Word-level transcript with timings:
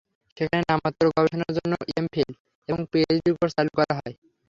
সেখানে 0.37 0.63
নামমাত্র 0.63 1.03
গবেষণার 1.11 1.51
জন্য 1.57 1.73
এমফিল 1.93 2.29
এবং 2.69 2.79
পিএইচডি 2.91 3.29
কোর্স 3.33 3.53
চালু 3.57 3.71
করা 3.77 3.93
হয়েছে। 3.97 4.23